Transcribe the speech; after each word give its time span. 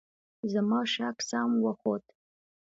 زما 0.51 0.79
شک 0.93 1.17
سم 1.29 1.49
وخوت. 1.65 2.05